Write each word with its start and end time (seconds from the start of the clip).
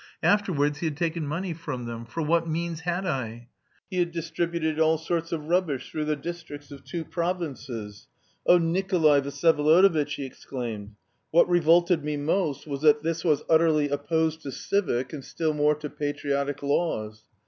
Afterwards 0.23 0.79
he 0.79 0.87
had 0.87 0.97
taken 0.97 1.27
money 1.27 1.53
from 1.53 1.85
them, 1.85 2.05
'for 2.07 2.23
what 2.23 2.47
means 2.47 2.79
had 2.79 3.05
I?' 3.05 3.49
He 3.87 3.99
had 3.99 4.11
distributed 4.11 4.79
all 4.79 4.97
sorts 4.97 5.31
of 5.31 5.45
rubbish 5.47 5.91
through 5.91 6.05
the 6.05 6.15
districts 6.15 6.71
of 6.71 6.83
two 6.83 7.05
provinces. 7.05 8.07
"Oh, 8.47 8.57
Nikolay 8.57 9.21
Vsyevolodovitch!" 9.21 10.15
he 10.15 10.25
exclaimed, 10.25 10.95
"what 11.29 11.47
revolted 11.47 12.03
me 12.03 12.17
most 12.17 12.65
was 12.65 12.81
that 12.81 13.03
this 13.03 13.23
was 13.23 13.43
utterly 13.47 13.89
opposed 13.89 14.41
to 14.41 14.51
civic, 14.51 15.13
and 15.13 15.23
still 15.23 15.53
more 15.53 15.75
to 15.75 15.87
patriotic 15.87 16.63
laws. 16.63 17.23